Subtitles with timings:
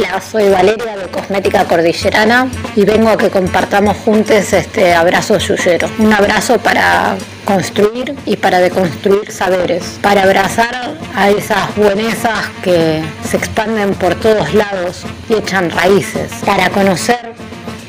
[0.00, 5.90] Hola, soy Valeria de Cosmética Cordillerana y vengo a que compartamos juntos este abrazo yuyero.
[5.98, 13.36] Un abrazo para construir y para deconstruir saberes, para abrazar a esas buenezas que se
[13.36, 17.34] expanden por todos lados y echan raíces, para conocer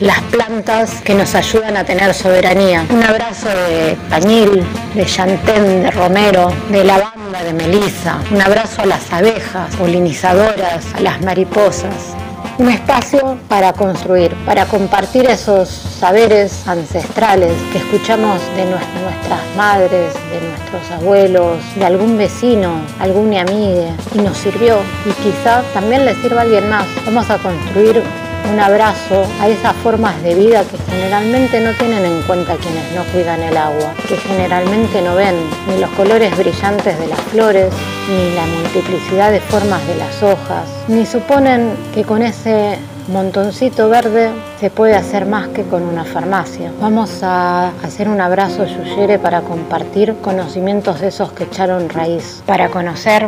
[0.02, 2.84] las plantas que nos ayudan a tener soberanía.
[2.90, 4.64] Un abrazo de pañil,
[4.96, 8.20] de chantén, de romero, de lavanda, de melisa.
[8.32, 12.16] Un abrazo a las abejas, polinizadoras, a las mariposas.
[12.58, 20.42] Un espacio para construir, para compartir esos saberes ancestrales que escuchamos de nuestras madres, de
[20.48, 26.40] nuestros abuelos, de algún vecino, algún amigo y nos sirvió y quizá también le sirva
[26.40, 26.86] a alguien más.
[27.06, 28.04] Vamos a construir
[28.50, 33.04] un abrazo a esas formas de vida que generalmente no tienen en cuenta quienes no
[33.12, 35.36] cuidan el agua, que generalmente no ven
[35.68, 37.74] ni los colores brillantes de las flores,
[38.10, 44.32] ni la multiplicidad de formas de las hojas, ni suponen que con ese montoncito verde
[44.60, 46.72] se puede hacer más que con una farmacia.
[46.80, 52.70] Vamos a hacer un abrazo yuyere para compartir conocimientos de esos que echaron raíz, para
[52.70, 53.28] conocer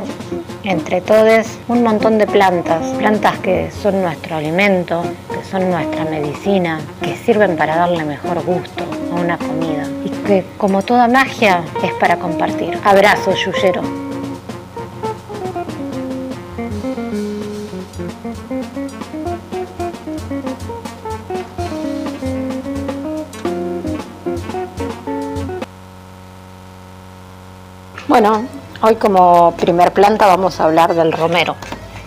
[0.64, 6.80] entre todos un montón de plantas, plantas que son nuestro alimento, que son nuestra medicina,
[7.02, 11.94] que sirven para darle mejor gusto a una comida y que como toda magia es
[11.94, 12.78] para compartir.
[12.84, 14.03] Abrazo yuyero.
[28.14, 28.46] Bueno,
[28.84, 31.56] hoy como primer planta vamos a hablar del romero.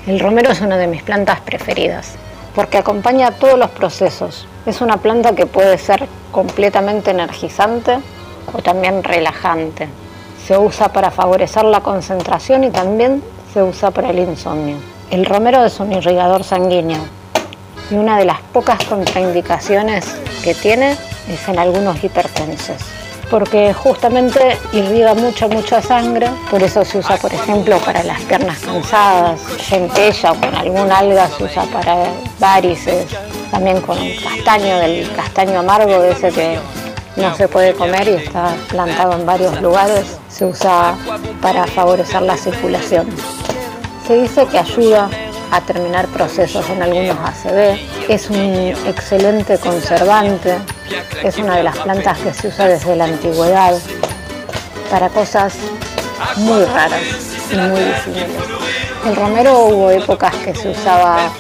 [0.07, 2.15] El romero es una de mis plantas preferidas
[2.55, 4.47] porque acompaña todos los procesos.
[4.67, 7.99] Es una planta que puede ser completamente energizante
[8.53, 9.89] o también relajante.
[10.47, 13.21] Se usa para favorecer la concentración y también
[13.53, 14.77] se usa para el insomnio.
[15.11, 17.01] El romero es un irrigador sanguíneo
[17.91, 20.05] y una de las pocas contraindicaciones
[20.45, 20.93] que tiene
[21.29, 22.96] es en algunos hipertensos
[23.31, 28.59] porque justamente irriga mucha, mucha sangre, por eso se usa, por ejemplo, para las piernas
[28.59, 32.05] cansadas, centella o con algún alga se usa para
[32.39, 33.07] varices,
[33.51, 36.59] también con castaño, del castaño amargo, de ese que
[37.17, 40.95] no se puede comer y está plantado en varios lugares, se usa
[41.41, 43.07] para favorecer la circulación.
[44.07, 45.09] Se dice que ayuda
[45.51, 47.79] a terminar procesos en algunos ACV,
[48.09, 50.59] es un excelente conservante,
[51.23, 53.75] es una de las plantas que se usa desde la antigüedad
[54.91, 55.55] para cosas
[56.37, 57.03] muy raras
[57.51, 58.31] y muy difíciles.
[59.07, 61.31] El romero hubo épocas que se usaba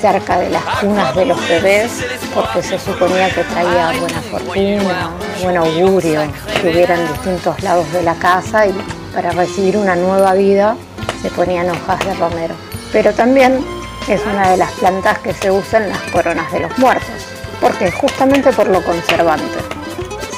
[0.00, 1.90] cerca de las cunas de los bebés
[2.34, 5.10] porque se suponía que traía buena fortuna,
[5.42, 6.22] buen augurio,
[6.60, 8.74] que hubiera en distintos lados de la casa y
[9.14, 10.76] para recibir una nueva vida
[11.20, 12.54] se ponían hojas de romero.
[12.92, 13.64] Pero también
[14.06, 17.27] es una de las plantas que se usa en las coronas de los muertos
[17.60, 19.58] porque justamente por lo conservante.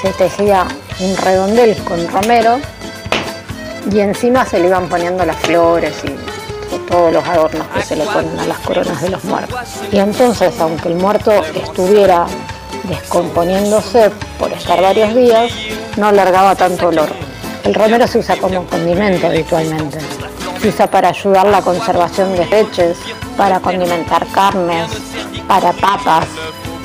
[0.02, 0.66] Se tejía
[1.00, 2.58] un redondel con romero
[3.90, 6.40] y encima se le iban poniendo las flores y
[6.90, 9.58] todos los adornos que se le ponen a las coronas de los muertos.
[9.92, 12.26] Y entonces, aunque el muerto estuviera
[12.84, 15.52] descomponiéndose por estar varios días,
[15.96, 17.10] no alargaba tanto olor.
[17.64, 19.98] El romero se usa como condimento habitualmente.
[20.60, 22.96] Se usa para ayudar la conservación de leches,
[23.36, 24.90] para condimentar carnes,
[25.46, 26.26] para papas,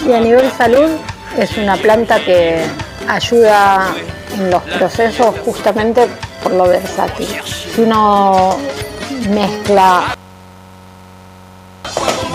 [0.06, 0.90] y a nivel salud
[1.38, 2.64] es una planta que
[3.08, 3.94] ayuda
[4.38, 6.08] en los procesos justamente
[6.44, 7.28] por lo versátil.
[7.44, 8.58] Si uno
[9.30, 10.16] mezcla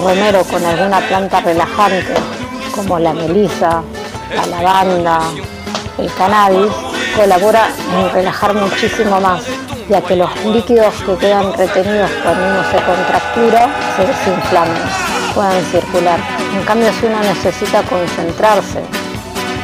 [0.02, 2.14] romero con alguna planta relajante
[2.74, 3.82] como la melisa,
[4.34, 5.20] la lavanda,
[5.98, 6.72] el cannabis,
[7.16, 9.42] colabora en relajar muchísimo más,
[9.90, 14.82] ya que los líquidos que quedan retenidos cuando uno se contractura se desinflaman
[15.34, 16.20] puedan circular.
[16.54, 18.82] En cambio, si uno necesita concentrarse,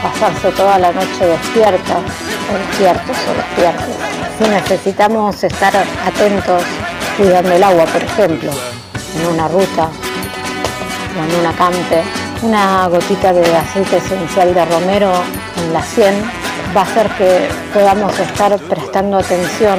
[0.03, 1.99] pasarse toda la noche despierta,
[2.51, 3.95] o despiertos o despiertos,
[4.39, 5.73] si necesitamos estar
[6.05, 6.63] atentos
[7.17, 9.89] cuidando el agua, por ejemplo, en una ruta
[11.17, 12.03] o en una campe,
[12.43, 15.13] una gotita de aceite esencial de romero
[15.57, 16.15] en la sien
[16.77, 19.79] va a hacer que podamos estar prestando atención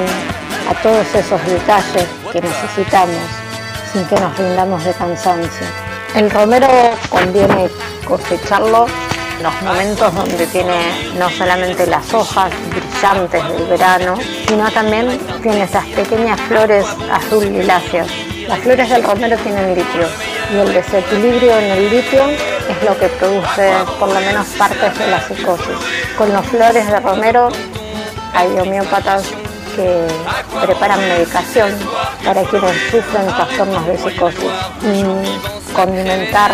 [0.68, 3.16] a todos esos detalles que necesitamos
[3.92, 5.66] sin que nos rindamos de cansancio.
[6.14, 6.68] El romero
[7.08, 7.70] conviene
[8.04, 8.86] cosecharlo
[9.38, 15.62] en los momentos donde tiene no solamente las hojas brillantes del verano, sino también tiene
[15.62, 18.08] esas pequeñas flores azul liláceas.
[18.46, 20.06] Las flores del romero tienen litio
[20.52, 25.06] y el desequilibrio en el litio es lo que produce por lo menos partes de
[25.06, 25.76] la psicosis.
[26.16, 27.48] Con las flores de romero
[28.34, 29.24] hay homeópatas
[29.78, 31.70] que preparan medicación
[32.24, 34.50] para quienes sufren trastornos de psicosis.
[34.82, 36.50] Y condimentar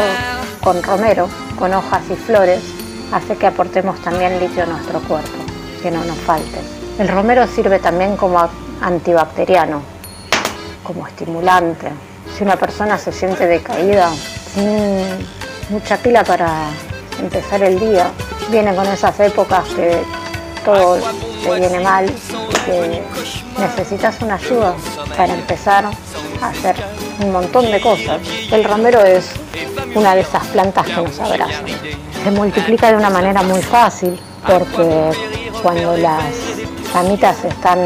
[0.61, 1.29] con romero,
[1.59, 2.61] con hojas y flores,
[3.13, 5.39] hace que aportemos también litio a nuestro cuerpo,
[5.83, 6.61] que no nos falte.
[6.99, 8.47] El romero sirve también como
[8.83, 9.81] antibacteriano,
[10.83, 11.89] como estimulante.
[12.37, 14.11] Si una persona se siente decaída,
[14.53, 15.03] sin
[15.71, 16.69] mucha pila para
[17.19, 18.11] empezar el día,
[18.51, 20.03] viene con esas épocas que
[20.63, 20.99] todo
[21.43, 22.13] te viene mal
[22.65, 23.03] que
[23.59, 24.75] necesitas una ayuda
[25.17, 25.85] para empezar
[26.41, 26.77] a hacer
[27.21, 28.21] un montón de cosas.
[28.51, 29.31] El romero es
[29.95, 31.67] una de esas plantas que nos abrazan.
[32.23, 35.11] Se multiplica de una manera muy fácil porque
[35.63, 36.25] cuando las
[36.93, 37.79] ramitas están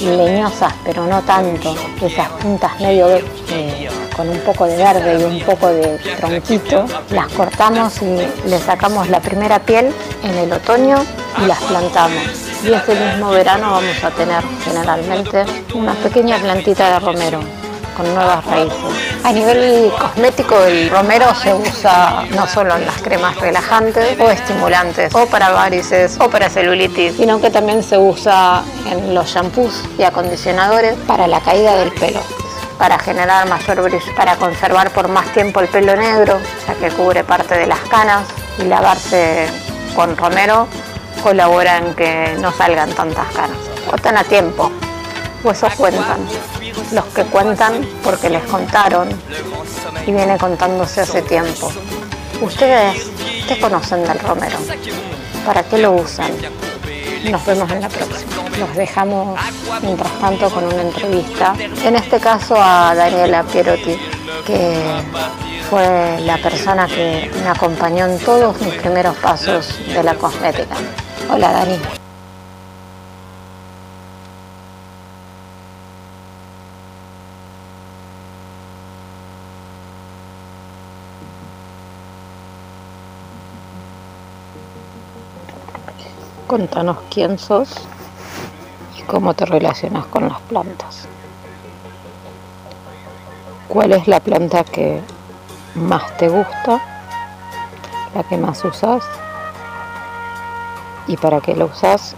[0.00, 3.08] leñosas, pero no tanto, esas puntas medio
[3.50, 8.58] eh, con un poco de verde y un poco de tronquito, las cortamos y le
[8.58, 9.92] sacamos la primera piel
[10.24, 10.96] en el otoño
[11.42, 12.51] y las plantamos.
[12.64, 15.44] Y este mismo verano vamos a tener generalmente
[15.74, 17.40] una pequeña plantita de romero
[17.96, 18.78] con nuevas raíces.
[19.24, 25.14] A nivel cosmético el romero se usa no solo en las cremas relajantes o estimulantes
[25.14, 30.04] o para varices o para celulitis, sino que también se usa en los shampoos y
[30.04, 32.20] acondicionadores para la caída del pelo
[32.78, 37.22] para generar mayor brillo, para conservar por más tiempo el pelo negro, ya que cubre
[37.22, 38.26] parte de las canas,
[38.58, 39.46] y lavarse
[39.94, 40.66] con romero
[41.22, 43.56] colabora en que no salgan tantas canas.
[43.90, 44.70] O están a tiempo,
[45.44, 46.20] o eso cuentan
[46.92, 49.08] los que cuentan porque les contaron
[50.06, 51.72] y viene contándose hace tiempo.
[52.40, 53.10] Ustedes,
[53.48, 54.58] ¿qué conocen del romero?
[55.46, 56.30] ¿Para qué lo usan?
[57.30, 58.32] Nos vemos en la próxima.
[58.58, 59.40] Los dejamos,
[59.82, 63.96] mientras tanto, con una entrevista, en este caso a Daniela Pierotti,
[64.46, 64.82] que
[65.70, 70.76] fue la persona que me acompañó en todos mis primeros pasos de la cosmética.
[71.34, 71.78] Hola Dani.
[86.46, 87.70] Contanos quién sos
[88.98, 91.08] y cómo te relacionas con las plantas.
[93.68, 95.00] ¿Cuál es la planta que
[95.76, 96.78] más te gusta?
[98.14, 99.02] ¿La que más usas?
[101.06, 102.14] ¿Y para qué la usas?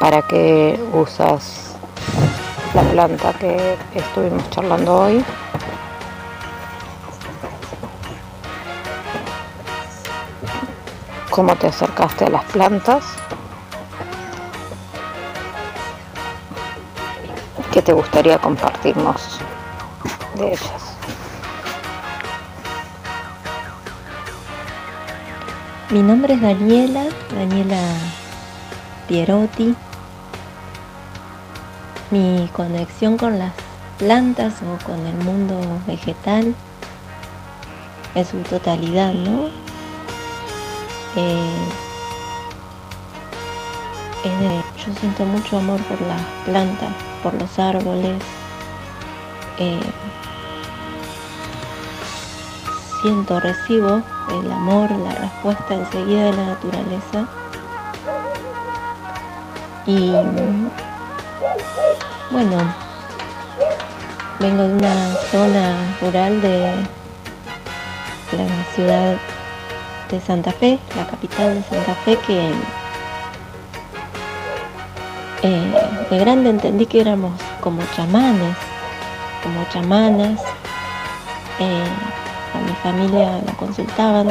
[0.00, 1.76] ¿Para qué usas
[2.74, 5.24] la planta que estuvimos charlando hoy?
[11.32, 13.04] cómo te acercaste a las plantas,
[17.72, 19.40] qué te gustaría compartirnos
[20.34, 20.81] de ellas.
[25.92, 27.04] Mi nombre es Daniela,
[27.34, 27.76] Daniela
[29.06, 29.74] Pierotti.
[32.10, 33.52] Mi conexión con las
[33.98, 36.54] plantas o con el mundo vegetal
[38.14, 39.48] en su totalidad, ¿no?
[41.16, 41.50] Eh,
[44.24, 46.88] yo siento mucho amor por las plantas,
[47.22, 48.16] por los árboles.
[49.58, 49.78] Eh,
[53.02, 57.26] siento, recibo el amor, la respuesta enseguida de la naturaleza.
[59.84, 60.12] Y
[62.30, 62.56] bueno,
[64.38, 66.72] vengo de una zona rural de
[68.32, 69.16] la ciudad
[70.08, 72.52] de Santa Fe, la capital de Santa Fe, que
[75.42, 75.74] eh,
[76.08, 78.56] de grande entendí que éramos como chamanes,
[79.42, 80.40] como chamanas.
[81.58, 82.11] Eh,
[82.54, 84.28] a mi familia la consultaban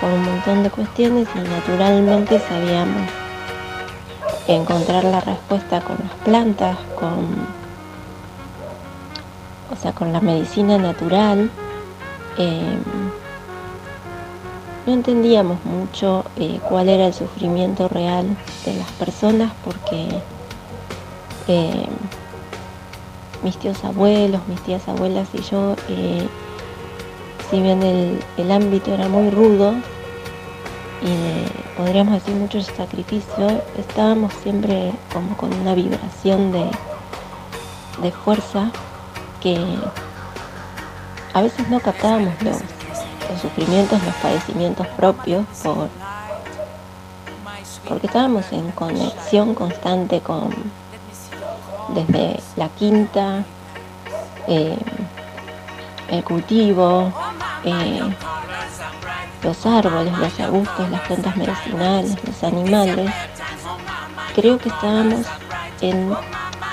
[0.00, 3.10] por un montón de cuestiones y naturalmente sabíamos
[4.46, 7.26] encontrar la respuesta con las plantas, con,
[9.70, 11.50] o sea, con la medicina natural.
[12.38, 12.78] Eh,
[14.86, 18.26] no entendíamos mucho eh, cuál era el sufrimiento real
[18.64, 20.08] de las personas porque
[21.46, 21.86] eh,
[23.42, 26.26] mis tíos abuelos, mis tías abuelas y yo, eh,
[27.50, 29.74] si bien el, ámbito era muy rudo
[31.02, 36.70] y podríamos decir mucho sacrificio, estábamos siempre como con una vibración de,
[38.02, 38.70] de fuerza
[39.40, 39.58] que
[41.34, 42.56] a veces no captábamos los
[43.30, 45.88] los sufrimientos, los padecimientos propios, por,
[47.86, 50.50] porque estábamos en conexión constante con
[51.88, 53.44] desde la quinta,
[54.46, 54.76] eh,
[56.08, 57.12] el cultivo,
[57.64, 58.00] eh,
[59.42, 63.10] los árboles, los arbustos, las plantas medicinales, los animales,
[64.34, 65.26] creo que estábamos
[65.80, 66.14] en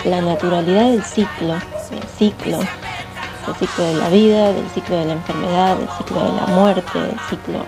[0.06, 1.54] la naturalidad del ciclo,
[1.89, 6.42] del ciclo, del ciclo de la vida, del ciclo de la enfermedad, del ciclo de
[6.42, 7.65] la muerte, del ciclo,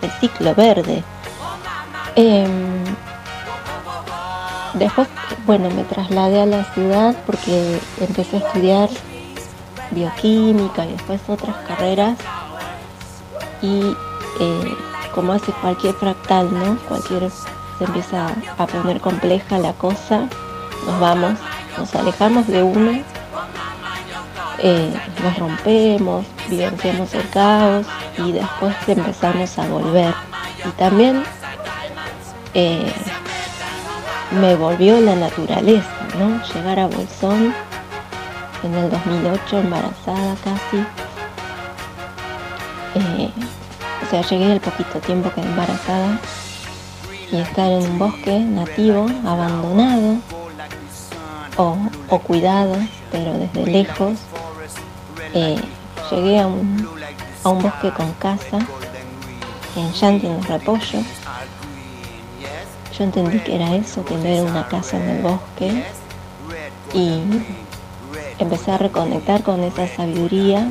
[0.00, 1.02] del ciclo verde.
[2.14, 2.84] Em,
[4.74, 5.08] después,
[5.46, 8.88] bueno, me trasladé a la ciudad porque empecé a estudiar
[9.90, 12.18] bioquímica y después otras carreras
[13.62, 13.80] y
[14.40, 14.76] eh,
[15.14, 16.78] como hace cualquier fractal, ¿no?
[16.88, 17.30] Cualquier
[17.78, 20.28] se empieza a poner compleja la cosa,
[20.86, 21.34] nos vamos,
[21.76, 23.02] nos alejamos de uno,
[24.58, 24.92] eh,
[25.22, 27.86] nos rompemos, vivenciamos el caos
[28.18, 30.14] y después empezamos a volver.
[30.64, 31.22] Y también
[32.54, 32.92] eh,
[34.40, 36.42] me volvió la naturaleza, ¿no?
[36.52, 37.54] Llegar a Bolsón
[38.62, 40.84] en el 2008, embarazada casi.
[44.08, 46.18] O sea, llegué el poquito tiempo que embarazada
[47.30, 50.16] y estar en un bosque nativo, abandonado
[51.56, 52.76] o, cuidado,
[53.12, 54.18] pero desde lejos.
[55.34, 55.60] Eh,
[56.10, 56.88] llegué a un,
[57.42, 58.58] bosque con casa
[59.76, 61.00] en Yanti, en Repollo.
[62.96, 65.84] Yo entendí que era eso, que no era una casa en el bosque.
[66.94, 67.22] Y
[68.38, 70.70] empecé a reconectar con esa sabiduría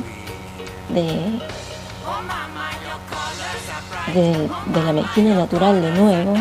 [0.88, 1.40] de
[4.14, 4.48] de,
[4.84, 6.34] la medicina natural de nuevo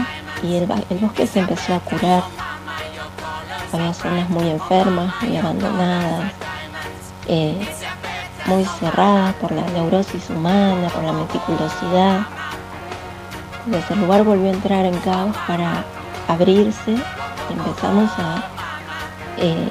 [0.44, 2.24] y el, bosque se empezó a curar.
[3.74, 6.32] Había zonas muy enfermas, muy abandonadas,
[7.28, 7.58] eh,
[8.46, 12.22] muy cerradas por la neurosis humana, por la meticulosidad.
[13.66, 15.84] Entonces el lugar volvió a entrar en caos para
[16.28, 16.96] abrirse
[17.50, 18.44] empezamos a,
[19.38, 19.70] eh,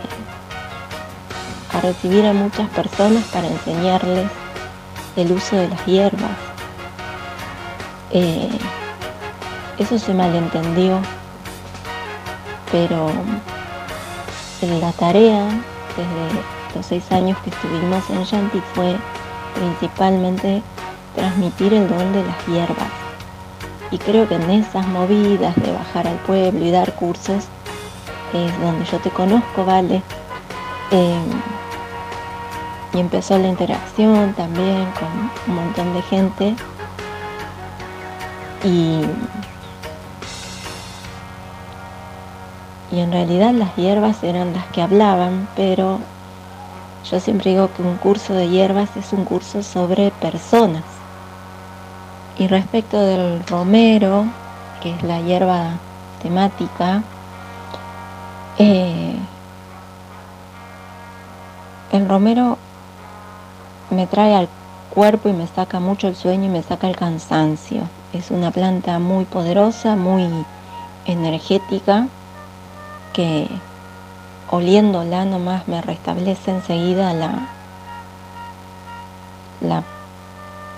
[1.76, 4.26] a recibir a muchas personas para enseñarles
[5.16, 6.36] el uso de las hierbas,
[8.10, 8.48] eh,
[9.78, 10.98] eso se malentendió,
[12.72, 13.10] pero
[14.62, 15.48] la tarea
[15.96, 18.96] desde los seis años que estuvimos en Yanti fue
[19.54, 20.62] principalmente
[21.14, 22.88] transmitir el don de las hierbas.
[23.90, 27.44] Y creo que en esas movidas de bajar al pueblo y dar cursos
[28.32, 30.02] es donde yo te conozco, ¿vale?
[30.90, 31.20] Eh,
[32.96, 36.54] y empezó la interacción también con un montón de gente
[38.64, 39.02] y,
[42.92, 45.98] en realidad las hierbas eran las que hablaban, pero
[47.10, 50.82] yo siempre digo que un curso de hierbas es un curso sobre personas.
[52.38, 54.24] Y respecto del romero,
[54.82, 55.72] que es la hierba
[56.22, 57.02] temática,
[58.58, 59.16] eh,
[61.92, 62.58] el romero
[63.90, 64.48] me trae al
[64.90, 67.82] cuerpo y me saca mucho el sueño y me saca el cansancio.
[68.12, 70.26] Es una planta muy poderosa, muy
[71.04, 72.08] energética,
[73.12, 73.48] que
[74.50, 77.48] oliéndola nomás me restablece enseguida la,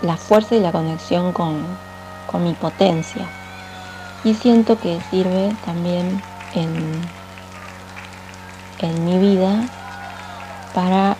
[0.03, 1.65] la, fuerza y la conexión con,
[2.27, 3.27] con mi potencia.
[4.25, 6.23] Y siento que sirve también
[6.55, 7.01] en,
[8.81, 9.65] en mi vida
[10.75, 11.17] para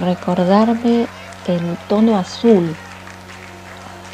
[0.00, 1.06] recordarme
[1.46, 2.74] el tono azul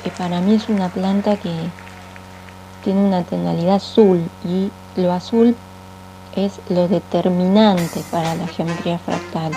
[0.02, 1.54] que para mí es una planta que
[2.82, 5.56] tiene una tonalidad azul y lo azul
[6.34, 9.52] es lo determinante para la geometría fractal.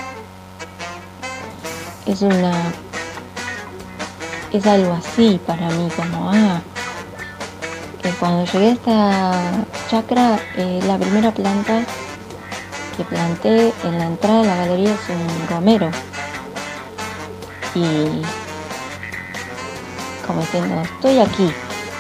[2.06, 2.54] Es una
[4.52, 6.62] es algo así para mí como ah
[8.02, 11.84] que cuando llegué a esta chacra eh, la primera planta
[12.96, 15.90] que planté en la entrada de la galería es un romero
[17.76, 18.22] y
[20.26, 21.52] como diciendo, estoy aquí,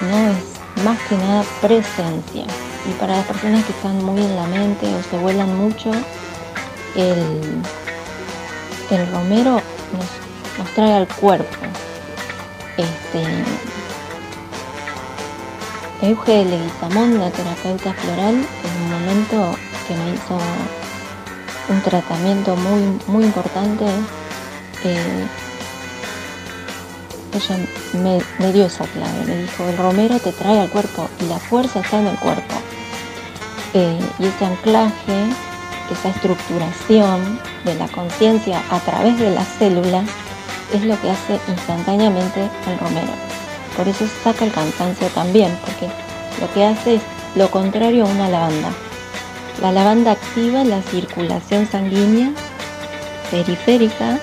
[0.01, 2.45] no es más que nada presencia.
[2.87, 5.91] Y para las personas que están muy en la mente o se vuelan mucho,
[6.95, 7.61] el,
[8.91, 9.61] el romero
[10.57, 11.65] nos, trae al cuerpo.
[12.77, 13.23] Este,
[16.01, 20.37] Euge Leguizamón, la terapeuta floral, en un momento que me hizo
[21.69, 23.85] un tratamiento muy, muy importante,
[24.83, 25.27] eh,
[27.35, 27.57] ella
[28.39, 31.79] me, dio esa clave, me dijo, el romero te trae al cuerpo y la fuerza
[31.79, 32.55] está en el cuerpo.
[33.73, 35.25] Eh, y ese anclaje,
[35.91, 40.05] esa estructuración de la conciencia a través de las células
[40.73, 43.11] es lo que hace instantáneamente el romero.
[43.75, 45.87] Por eso saca el cansancio también, porque
[46.39, 47.01] lo que hace es
[47.35, 48.69] lo contrario a una lavanda.
[49.61, 52.31] La lavanda activa la circulación sanguínea
[53.31, 54.19] periférica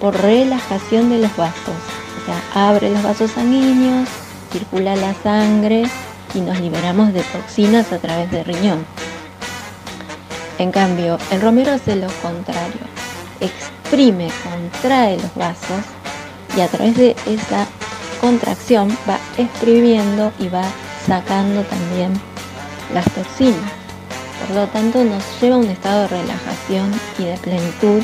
[0.00, 1.81] por relajación de los vasos
[2.54, 4.08] Abre los vasos sanguíneos,
[4.52, 5.84] circula la sangre
[6.34, 8.84] y nos liberamos de toxinas a través del riñón.
[10.58, 12.80] En cambio, el romero hace lo contrario.
[13.40, 15.84] Exprime, contrae los vasos
[16.56, 17.66] y a través de esa
[18.20, 20.64] contracción va exprimiendo y va
[21.06, 22.12] sacando también
[22.94, 23.72] las toxinas.
[24.46, 28.02] Por lo tanto, nos lleva a un estado de relajación y de plenitud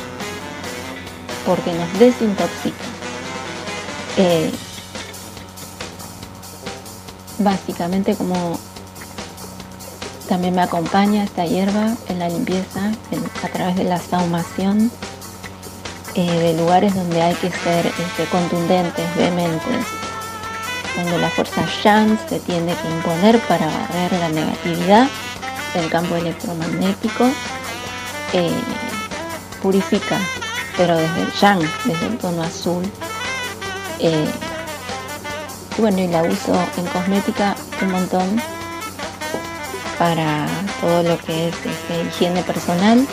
[1.46, 2.97] porque nos desintoxica.
[4.20, 4.50] Eh,
[7.38, 8.58] básicamente como
[10.28, 12.92] también me acompaña esta hierba en la limpieza
[13.44, 14.90] a través de la saumación
[16.16, 19.86] eh, de lugares donde hay que ser este, contundentes, vehementes,
[20.96, 25.08] donde la fuerza yang se tiene que imponer para barrer la negatividad
[25.74, 27.24] del campo electromagnético,
[28.32, 28.50] eh,
[29.62, 30.18] purifica,
[30.76, 32.82] pero desde el yang, desde el tono azul.
[34.00, 34.26] Eh,
[35.76, 38.42] y bueno, y la uso en cosmética un montón
[39.98, 40.46] para
[40.80, 43.06] todo lo que es este, higiene personal,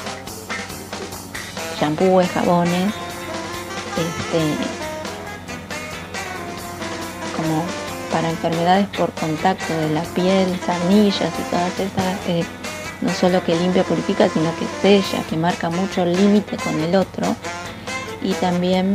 [1.80, 2.94] shampoos, jabones,
[3.98, 4.42] este,
[7.36, 7.64] como
[8.12, 12.46] para enfermedades por contacto de la piel, sarnillas y todas esas, eh,
[13.02, 16.96] no solo que limpia, purifica, sino que sella, que marca mucho el límite con el
[16.96, 17.36] otro.
[18.22, 18.94] Y también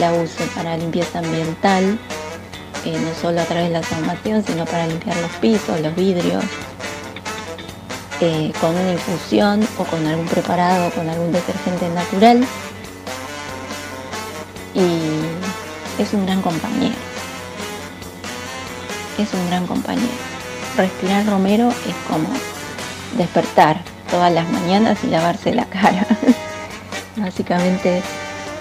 [0.00, 1.98] la uso para limpieza ambiental,
[2.86, 6.42] eh, no solo a través de la saumación, sino para limpiar los pisos, los vidrios,
[8.22, 12.46] eh, con una infusión o con algún preparado, con algún detergente natural.
[14.74, 16.94] Y es un gran compañero.
[19.18, 20.08] Es un gran compañero.
[20.78, 22.30] Respirar romero es como
[23.18, 26.06] despertar todas las mañanas y lavarse la cara.
[27.16, 28.02] Básicamente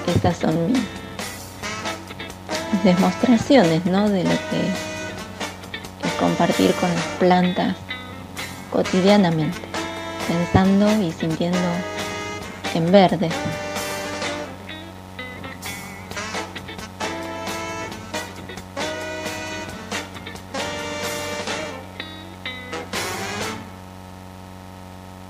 [0.07, 0.98] estas son mis,
[2.83, 4.09] demostraciones ¿no?
[4.09, 4.59] de lo que
[6.07, 7.75] es compartir con las plantas
[8.71, 9.59] cotidianamente,
[10.27, 11.57] pensando y sintiendo
[12.75, 13.29] en verde.